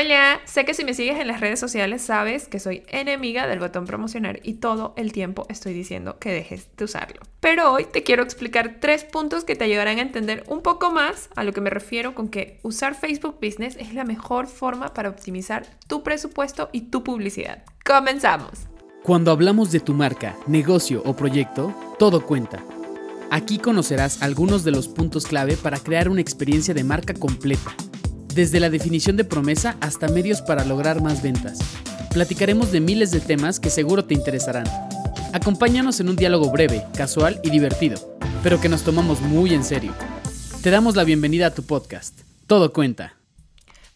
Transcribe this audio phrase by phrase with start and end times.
[0.00, 3.58] Hola, sé que si me sigues en las redes sociales sabes que soy enemiga del
[3.58, 7.20] botón promocionar y todo el tiempo estoy diciendo que dejes de usarlo.
[7.40, 11.30] Pero hoy te quiero explicar tres puntos que te ayudarán a entender un poco más
[11.34, 15.08] a lo que me refiero con que usar Facebook Business es la mejor forma para
[15.08, 17.64] optimizar tu presupuesto y tu publicidad.
[17.84, 18.68] Comenzamos.
[19.02, 22.62] Cuando hablamos de tu marca, negocio o proyecto, todo cuenta.
[23.32, 27.74] Aquí conocerás algunos de los puntos clave para crear una experiencia de marca completa
[28.34, 31.58] desde la definición de promesa hasta medios para lograr más ventas.
[32.12, 34.64] Platicaremos de miles de temas que seguro te interesarán.
[35.32, 39.92] Acompáñanos en un diálogo breve, casual y divertido, pero que nos tomamos muy en serio.
[40.62, 42.18] Te damos la bienvenida a tu podcast.
[42.46, 43.17] Todo cuenta.